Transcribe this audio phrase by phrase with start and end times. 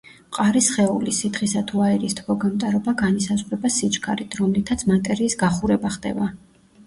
[0.27, 6.31] მყარი სხეულის, სითხისა თუ აირის თბოგამტარობა განისაზღვრება სიჩქარით, რომლითაც მატერიის გახურება ხდება.